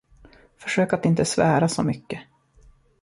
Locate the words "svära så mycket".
1.25-2.19